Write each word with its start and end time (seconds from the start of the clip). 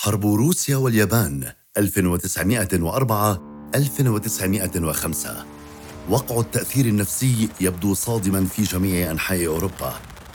حرب 0.00 0.26
روسيا 0.26 0.76
واليابان 0.76 1.52
1904 1.78 3.42
1905 3.74 5.44
وقع 6.08 6.40
التأثير 6.40 6.86
النفسي 6.86 7.48
يبدو 7.60 7.94
صادما 7.94 8.44
في 8.44 8.62
جميع 8.62 9.10
أنحاء 9.10 9.46
أوروبا. 9.46 9.94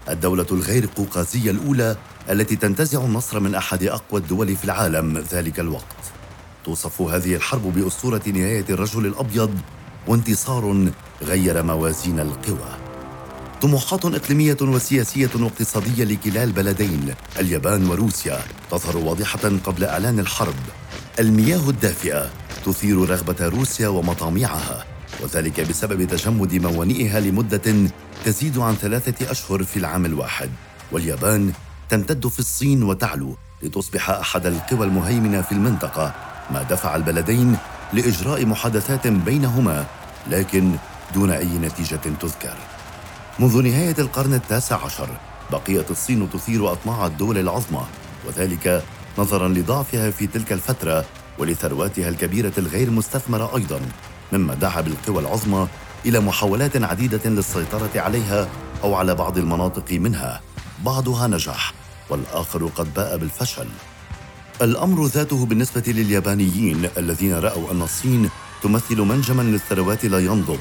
الدولة 0.09 0.45
الغير 0.51 0.89
قوقازية 0.95 1.51
الأولى 1.51 1.97
التي 2.29 2.55
تنتزع 2.55 3.05
النصر 3.05 3.39
من 3.39 3.55
أحد 3.55 3.83
أقوى 3.83 4.21
الدول 4.21 4.55
في 4.55 4.65
العالم 4.65 5.17
ذلك 5.17 5.59
الوقت. 5.59 6.03
توصف 6.65 7.01
هذه 7.01 7.35
الحرب 7.35 7.73
بأسطورة 7.73 8.21
نهاية 8.27 8.65
الرجل 8.69 9.05
الأبيض 9.05 9.59
وانتصار 10.07 10.91
غير 11.21 11.63
موازين 11.63 12.19
القوى. 12.19 12.82
طموحات 13.63 14.05
إقليمية 14.05 14.57
وسياسية 14.61 15.29
واقتصادية 15.35 16.03
لكلا 16.03 16.43
البلدين 16.43 17.13
اليابان 17.39 17.89
وروسيا 17.89 18.39
تظهر 18.71 18.97
واضحة 18.97 19.39
قبل 19.65 19.83
إعلان 19.83 20.19
الحرب. 20.19 20.55
المياه 21.19 21.69
الدافئة 21.69 22.29
تثير 22.65 23.09
رغبة 23.09 23.47
روسيا 23.47 23.87
ومطامعها 23.87 24.85
وذلك 25.21 25.59
بسبب 25.59 26.07
تجمد 26.07 26.53
موانئها 26.53 27.19
لمدة 27.19 27.89
تزيد 28.25 28.57
عن 28.57 28.75
ثلاثة 28.75 29.31
أشهر 29.31 29.63
في 29.63 29.77
العام 29.77 30.05
الواحد. 30.05 30.49
واليابان 30.91 31.53
تمتد 31.89 32.27
في 32.27 32.39
الصين 32.39 32.83
وتعلو 32.83 33.37
لتصبح 33.63 34.09
أحد 34.09 34.45
القوى 34.45 34.87
المهيمنة 34.87 35.41
في 35.41 35.51
المنطقة 35.51 36.13
ما 36.51 36.63
دفع 36.63 36.95
البلدين 36.95 37.57
لإجراء 37.93 38.45
محادثات 38.45 39.07
بينهما 39.07 39.85
لكن 40.29 40.75
دون 41.13 41.31
أي 41.31 41.57
نتيجة 41.57 41.99
تذكر. 42.21 42.57
منذ 43.39 43.61
نهاية 43.61 43.95
القرن 43.99 44.33
التاسع 44.33 44.85
عشر 44.85 45.09
بقيت 45.51 45.91
الصين 45.91 46.29
تثير 46.29 46.71
أطماع 46.71 47.05
الدول 47.05 47.37
العظمى 47.37 47.85
وذلك 48.27 48.83
نظرا 49.17 49.47
لضعفها 49.47 50.11
في 50.11 50.27
تلك 50.27 50.51
الفترة 50.51 51.05
ولثرواتها 51.39 52.09
الكبيرة 52.09 52.51
الغير 52.57 52.91
مستثمرة 52.91 53.55
أيضا 53.55 53.81
مما 54.33 54.53
دعا 54.53 54.81
بالقوى 54.81 55.19
العظمى 55.19 55.67
إلى 56.05 56.19
محاولات 56.19 56.83
عديدة 56.83 57.29
للسيطرة 57.29 57.89
عليها 57.95 58.47
أو 58.83 58.95
على 58.95 59.15
بعض 59.15 59.37
المناطق 59.37 59.91
منها 59.91 60.41
بعضها 60.85 61.27
نجح 61.27 61.73
والآخر 62.09 62.65
قد 62.67 62.93
باء 62.93 63.17
بالفشل. 63.17 63.67
الأمر 64.61 65.05
ذاته 65.05 65.45
بالنسبة 65.45 65.83
لليابانيين 65.87 66.89
الذين 66.97 67.33
رأوا 67.33 67.71
أن 67.71 67.81
الصين 67.81 68.29
تمثل 68.63 69.01
منجما 69.01 69.41
للثروات 69.41 70.05
لا 70.05 70.19
ينضب. 70.19 70.59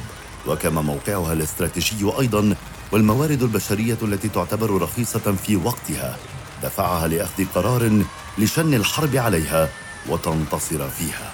وكما 0.49 0.83
موقعها 0.83 1.33
الاستراتيجي 1.33 2.13
أيضا 2.21 2.55
والموارد 2.93 3.43
البشرية 3.43 3.99
التي 4.03 4.29
تعتبر 4.29 4.83
رخيصة 4.83 5.35
في 5.47 5.57
وقتها 5.57 6.17
دفعها 6.63 7.09
لأخذ 7.09 7.45
قرار 7.55 8.03
لشن 8.39 8.75
الحرب 8.75 9.17
عليها 9.17 9.69
وتنتصر 10.09 10.89
فيها. 10.89 11.33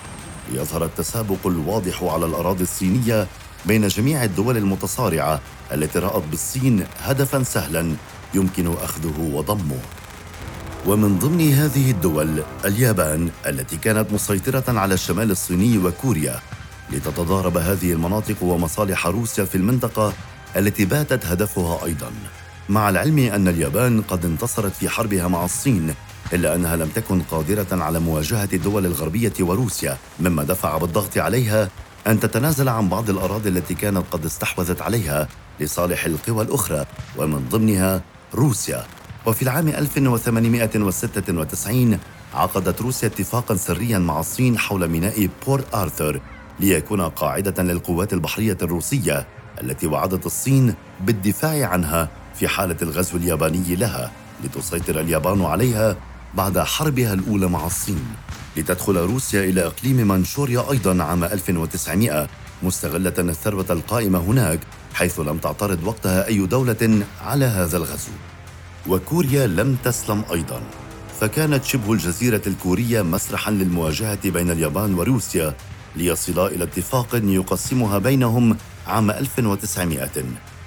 ليظهر 0.52 0.84
التسابق 0.84 1.46
الواضح 1.46 2.02
على 2.02 2.26
الأراضي 2.26 2.62
الصينية 2.62 3.26
بين 3.66 3.88
جميع 3.88 4.24
الدول 4.24 4.56
المتصارعة 4.56 5.40
التي 5.72 5.98
رأت 5.98 6.22
بالصين 6.30 6.86
هدفا 7.02 7.42
سهلا 7.42 7.94
يمكن 8.34 8.74
أخذه 8.82 9.30
وضمه. 9.32 9.80
ومن 10.86 11.18
ضمن 11.18 11.52
هذه 11.52 11.90
الدول 11.90 12.42
اليابان 12.64 13.30
التي 13.46 13.76
كانت 13.76 14.12
مسيطرة 14.12 14.64
على 14.68 14.94
الشمال 14.94 15.30
الصيني 15.30 15.78
وكوريا 15.78 16.40
لتتضارب 16.92 17.56
هذه 17.56 17.92
المناطق 17.92 18.42
ومصالح 18.42 19.06
روسيا 19.06 19.44
في 19.44 19.54
المنطقة 19.54 20.12
التي 20.56 20.84
باتت 20.84 21.26
هدفها 21.26 21.84
أيضا. 21.84 22.10
مع 22.68 22.88
العلم 22.88 23.18
أن 23.18 23.48
اليابان 23.48 24.02
قد 24.02 24.24
انتصرت 24.24 24.72
في 24.72 24.88
حربها 24.88 25.28
مع 25.28 25.44
الصين 25.44 25.94
إلا 26.32 26.54
أنها 26.54 26.76
لم 26.76 26.88
تكن 26.88 27.22
قادرة 27.22 27.66
على 27.72 28.00
مواجهة 28.00 28.48
الدول 28.52 28.86
الغربية 28.86 29.32
وروسيا 29.40 29.96
مما 30.20 30.44
دفع 30.44 30.78
بالضغط 30.78 31.18
عليها 31.18 31.68
أن 32.06 32.20
تتنازل 32.20 32.68
عن 32.68 32.88
بعض 32.88 33.10
الأراضي 33.10 33.48
التي 33.48 33.74
كانت 33.74 34.04
قد 34.10 34.24
استحوذت 34.24 34.82
عليها 34.82 35.28
لصالح 35.60 36.04
القوى 36.04 36.44
الأخرى 36.44 36.86
ومن 37.18 37.48
ضمنها 37.50 38.02
روسيا. 38.34 38.84
وفي 39.26 39.42
العام 39.42 39.68
1896 39.68 41.98
عقدت 42.34 42.82
روسيا 42.82 43.08
اتفاقا 43.08 43.56
سريا 43.56 43.98
مع 43.98 44.20
الصين 44.20 44.58
حول 44.58 44.88
ميناء 44.88 45.28
بور 45.46 45.62
آرثر 45.74 46.20
ليكون 46.60 47.00
قاعدة 47.00 47.62
للقوات 47.62 48.12
البحرية 48.12 48.58
الروسية 48.62 49.26
التي 49.62 49.86
وعدت 49.86 50.26
الصين 50.26 50.74
بالدفاع 51.00 51.68
عنها 51.68 52.08
في 52.34 52.48
حالة 52.48 52.76
الغزو 52.82 53.16
الياباني 53.16 53.76
لها 53.76 54.10
لتسيطر 54.44 55.00
اليابان 55.00 55.44
عليها 55.44 55.96
بعد 56.34 56.58
حربها 56.58 57.14
الأولى 57.14 57.46
مع 57.46 57.66
الصين. 57.66 58.06
لتدخل 58.56 58.96
روسيا 58.96 59.44
إلى 59.44 59.66
إقليم 59.66 60.08
منشوريا 60.08 60.70
أيضا 60.70 61.04
عام 61.04 61.24
1900 61.24 62.28
مستغلة 62.62 63.14
الثروة 63.18 63.66
القائمة 63.70 64.18
هناك 64.18 64.60
حيث 64.94 65.20
لم 65.20 65.38
تعترض 65.38 65.84
وقتها 65.84 66.26
أي 66.26 66.46
دولة 66.46 67.02
على 67.20 67.44
هذا 67.44 67.76
الغزو. 67.76 68.12
وكوريا 68.88 69.46
لم 69.46 69.76
تسلم 69.84 70.24
أيضا. 70.32 70.60
فكانت 71.20 71.64
شبه 71.64 71.92
الجزيرة 71.92 72.42
الكورية 72.46 73.02
مسرحا 73.02 73.50
للمواجهة 73.50 74.30
بين 74.30 74.50
اليابان 74.50 74.94
وروسيا 74.94 75.54
ليصلا 75.98 76.46
إلى 76.46 76.64
اتفاق 76.64 77.08
يقسمها 77.14 77.98
بينهم 77.98 78.56
عام 78.86 79.10
1900 79.10 80.10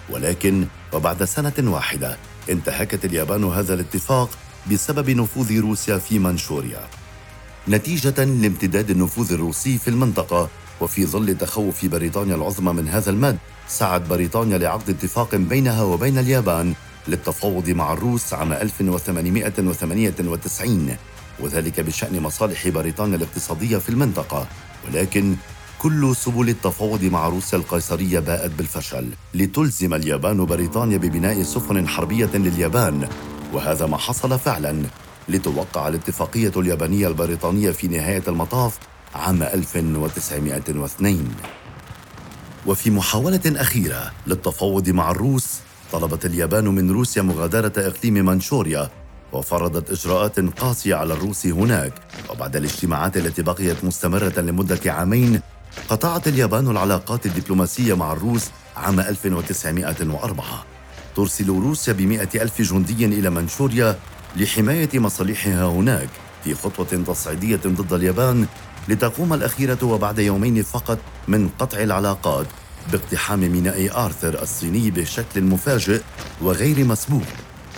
ولكن 0.09 0.65
وبعد 0.93 1.23
سنة 1.23 1.53
واحدة 1.59 2.17
انتهكت 2.49 3.05
اليابان 3.05 3.43
هذا 3.43 3.73
الاتفاق 3.73 4.29
بسبب 4.71 5.09
نفوذ 5.09 5.59
روسيا 5.59 5.97
في 5.97 6.19
منشوريا 6.19 6.81
نتيجة 7.67 8.23
لامتداد 8.23 8.89
النفوذ 8.89 9.33
الروسي 9.33 9.77
في 9.77 9.87
المنطقة 9.87 10.49
وفي 10.81 11.05
ظل 11.05 11.37
تخوف 11.37 11.85
بريطانيا 11.85 12.35
العظمى 12.35 12.73
من 12.73 12.89
هذا 12.89 13.09
المد 13.09 13.37
سعت 13.67 14.01
بريطانيا 14.01 14.57
لعقد 14.57 14.89
اتفاق 14.89 15.35
بينها 15.35 15.83
وبين 15.83 16.17
اليابان 16.17 16.73
للتفاوض 17.07 17.69
مع 17.69 17.93
الروس 17.93 18.33
عام 18.33 18.53
1898 18.53 20.95
وذلك 21.39 21.79
بشأن 21.79 22.19
مصالح 22.19 22.67
بريطانيا 22.67 23.15
الاقتصادية 23.15 23.77
في 23.77 23.89
المنطقة. 23.89 24.47
ولكن 24.87 25.35
كل 25.79 26.15
سبل 26.15 26.49
التفاوض 26.49 27.03
مع 27.03 27.27
روسيا 27.27 27.57
القيصرية 27.57 28.19
باءت 28.19 28.51
بالفشل 28.51 29.07
لتلزم 29.33 29.93
اليابان 29.93 30.45
بريطانيا 30.45 30.97
ببناء 30.97 31.43
سفن 31.43 31.87
حربية 31.87 32.29
لليابان. 32.33 33.09
وهذا 33.53 33.85
ما 33.85 33.97
حصل 33.97 34.39
فعلا 34.39 34.83
لتوقع 35.29 35.87
الاتفاقية 35.87 36.51
اليابانية 36.57 37.07
البريطانية 37.07 37.71
في 37.71 37.87
نهاية 37.87 38.23
المطاف 38.27 38.77
عام 39.15 39.43
1902 39.43 41.27
وفي 42.65 42.91
محاولة 42.91 43.41
أخيرة 43.45 44.11
للتفاوض 44.27 44.89
مع 44.89 45.11
الروس 45.11 45.59
طلبت 45.91 46.25
اليابان 46.25 46.67
من 46.67 46.91
روسيا 46.91 47.21
مغادرة 47.21 47.73
إقليم 47.77 48.13
منشوريا 48.13 48.89
وفرضت 49.33 49.91
إجراءات 49.91 50.39
قاسية 50.39 50.95
على 50.95 51.13
الروس 51.13 51.45
هناك. 51.45 51.93
وبعد 52.29 52.55
الاجتماعات 52.55 53.17
التي 53.17 53.41
بقيت 53.41 53.83
مستمرة 53.83 54.39
لمدة 54.39 54.91
عامين 54.91 55.41
قطعت 55.89 56.27
اليابان 56.27 56.67
العلاقات 56.67 57.25
الدبلوماسية 57.25 57.93
مع 57.93 58.13
الروس 58.13 58.49
عام 58.77 58.99
1904 58.99 60.65
ترسل 61.15 61.47
روسيا 61.49 61.93
بمئة 61.93 62.41
ألف 62.41 62.61
جندي 62.61 63.05
إلى 63.05 63.29
منشوريا 63.29 63.99
لحماية 64.35 64.99
مصالحها 64.99 65.65
هناك 65.65 66.09
في 66.43 66.55
خطوة 66.55 67.03
تصعيدية 67.07 67.59
ضد 67.67 67.93
اليابان 67.93 68.45
لتقوم 68.87 69.33
الأخيرة 69.33 69.77
وبعد 69.83 70.19
يومين 70.19 70.63
فقط 70.63 70.99
من 71.27 71.49
قطع 71.59 71.77
العلاقات 71.77 72.45
باقتحام 72.91 73.39
ميناء 73.39 74.05
آرثر 74.05 74.41
الصيني 74.41 74.91
بشكل 74.91 75.41
مفاجئ 75.41 76.01
وغير 76.41 76.85
مسبوق. 76.85 77.23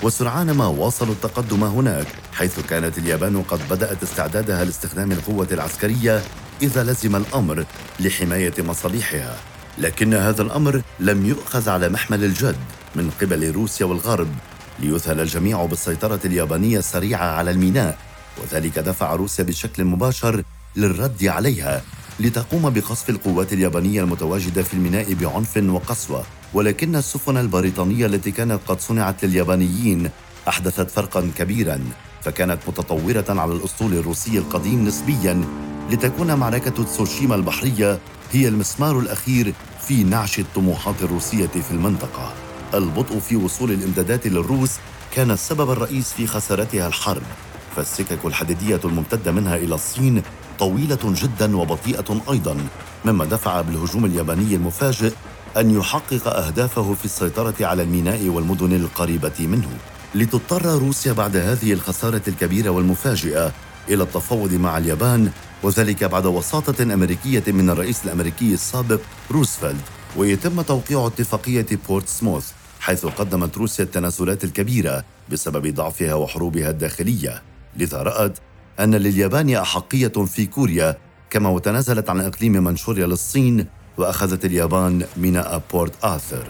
وسرعان 0.04 0.52
ما 0.52 0.68
واصلوا 0.68 1.14
التقدم 1.14 1.64
هناك 1.64 2.08
حيث 2.34 2.60
كانت 2.60 2.98
اليابان 2.98 3.42
قد 3.42 3.60
بدأت 3.70 4.04
استعدادها 4.04 4.66
لاستخدام 4.66 5.12
القوة 5.12 5.48
العسكرية 5.52 6.22
إذا 6.62 6.84
لزم 6.84 7.16
الأمر 7.16 7.66
لحماية 8.00 8.54
مصالحها. 8.60 9.38
لكن 9.78 10.14
هذا 10.14 10.42
الأمر 10.42 10.82
لم 11.00 11.26
يؤخذ 11.26 11.70
على 11.70 11.90
محمل 11.90 12.24
الجد 12.24 12.56
من 12.96 13.12
قبل 13.22 13.52
روسيا 13.52 13.86
والغرب 13.86 14.28
ليذهل 14.80 15.20
الجميع 15.20 15.66
بالسيطرة 15.66 16.20
اليابانية 16.26 16.80
السريعة 16.80 17.26
على 17.26 17.52
الميناء 17.52 17.98
وذلك 18.42 18.80
دفع 18.80 19.16
روسيا 19.16 19.44
بشكل 19.44 19.86
مباشر 19.86 20.44
للرد 20.76 21.26
عليها 21.26 21.82
لتقوم 22.20 22.70
بقصف 22.70 23.10
القوات 23.10 23.54
اليابانية 23.54 24.02
المتواجدة 24.02 24.64
في 24.64 24.74
الميناء 24.74 25.14
بعنف 25.14 25.58
وقسوة. 25.58 26.24
ولكن 26.54 26.96
السفن 26.96 27.38
البريطانية 27.38 28.06
التي 28.06 28.32
كانت 28.32 28.60
قد 28.68 28.80
صنعت 28.80 29.26
لليابانيين 29.26 30.10
أحدثت 30.48 30.90
فرقا 30.92 31.32
كبيرا 31.38 31.80
فكانت 32.22 32.60
متطورة 32.68 33.26
على 33.30 33.54
الأسطول 33.54 33.94
الروسي 33.94 34.38
القديم 34.38 34.86
نسبيا 34.86 35.44
لتكون 35.92 36.34
معركة 36.34 36.84
تسوشيما 36.84 37.36
البحرية 37.36 38.00
هي 38.32 38.48
المسمار 38.48 39.00
الأخير 39.00 39.54
في 39.88 40.04
نعش 40.04 40.40
الطموحات 40.40 40.96
الروسية 41.02 41.48
في 41.48 41.72
المنطقة. 41.72 42.34
البطء 42.74 43.20
في 43.20 43.36
وصول 43.36 43.72
الإمدادات 43.72 44.28
للروس 44.28 44.72
كان 45.16 45.32
السبب 45.32 45.72
الرئيس 45.72 46.14
في 46.14 46.28
خسارتها 46.28 46.88
الحرب 46.88 47.22
فالسكك 47.76 48.26
الحديدية 48.26 48.80
الممتدة 48.86 49.32
منها 49.32 49.56
إلى 49.56 49.76
الصين 49.76 50.22
طويلة 50.60 51.00
جدا 51.04 51.58
وبطيئة 51.58 52.22
أيضا 52.32 52.58
مما 53.06 53.26
دفع 53.26 53.62
بالهجوم 53.62 54.06
الياباني 54.06 54.56
المفاجئ 54.56 55.12
أن 55.58 55.72
يحقق 55.72 56.28
أهدافه 56.28 56.94
في 56.94 57.06
السيطرة 57.06 57.56
على 57.62 57.84
الميناء 57.84 58.28
والمدن 58.28 58.74
القريبة 58.76 59.34
منه. 59.40 59.70
لتضطر 60.16 60.66
روسيا 60.66 61.14
بعد 61.14 61.38
هذه 61.38 61.74
الخسارة 61.74 62.22
الكبيرة 62.28 62.70
والمفاجئة 62.70 63.52
إلى 63.90 64.04
التفاوض 64.04 64.54
مع 64.54 64.78
اليابان 64.78 65.32
وذلك 65.64 66.04
بعد 66.04 66.26
وساطة 66.26 66.84
أمريكية 66.84 67.44
من 67.48 67.70
الرئيس 67.70 68.06
الأمريكي 68.06 68.54
السابق 68.54 69.00
روزفلت. 69.32 69.84
ويتم 70.18 70.62
توقيع 70.62 71.08
اتفاقية 71.08 71.66
بورتسموث 71.88 72.52
حيث 72.80 73.06
قدمت 73.06 73.58
روسيا 73.58 73.86
التنازلات 73.86 74.44
الكبيرة 74.44 75.04
بسبب 75.32 75.76
ضعفها 75.76 76.14
وحروبها 76.14 76.70
الداخلية. 76.70 77.42
لذا 77.78 77.98
رأت 77.98 78.38
أن 78.80 78.96
لليابان 78.96 79.56
أحقية 79.56 80.08
في 80.08 80.46
كوريا 80.46 80.98
كما 81.30 81.50
وتنازلت 81.50 82.10
عن 82.10 82.22
إقليم 82.22 82.64
منشوريا 82.64 83.06
للصين 83.06 83.68
وأخذت 83.98 84.46
اليابان 84.46 85.06
ميناء 85.18 85.62
بورت 85.74 85.94
آثر 86.04 86.48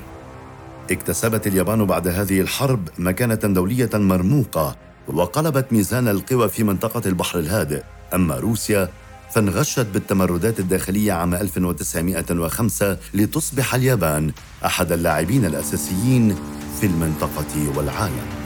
اكتسبت 0.92 1.48
اليابان 1.48 1.86
بعد 1.86 2.08
هذه 2.08 2.42
الحرب 2.42 2.90
مكانة 2.98 3.36
دولية 3.36 3.90
مرموقة 3.94 4.76
وقلبت 5.08 5.74
ميزان 5.74 6.08
القوى 6.08 6.50
في 6.50 6.64
منطقة 6.64 7.02
البحر 7.06 7.40
الهادئ 7.40 7.84
أما 8.14 8.36
روسيا 8.36 8.90
فانغشت 9.32 9.88
بالتمردات 9.94 10.60
الداخلية 10.60 11.14
عام 11.14 11.34
1905 11.34 12.98
لتصبح 13.14 13.76
اليابان 13.76 14.32
أحد 14.66 14.92
اللاعبين 14.92 15.46
الأساسيين 15.46 16.36
في 16.80 16.86
المنطقة 16.86 17.78
والعالم. 17.78 18.43